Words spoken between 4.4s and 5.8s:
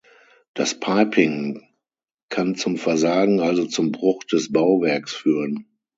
Bauwerks führen.